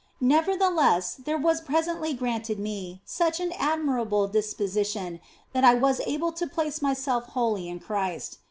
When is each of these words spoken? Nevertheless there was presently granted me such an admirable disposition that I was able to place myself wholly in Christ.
Nevertheless 0.19 1.13
there 1.25 1.37
was 1.37 1.61
presently 1.61 2.15
granted 2.15 2.57
me 2.57 3.03
such 3.05 3.39
an 3.39 3.51
admirable 3.51 4.27
disposition 4.27 5.19
that 5.53 5.63
I 5.63 5.75
was 5.75 6.01
able 6.07 6.31
to 6.31 6.47
place 6.47 6.81
myself 6.81 7.25
wholly 7.25 7.69
in 7.69 7.79
Christ. 7.79 8.39